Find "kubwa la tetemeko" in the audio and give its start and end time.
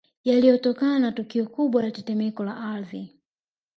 1.47-2.43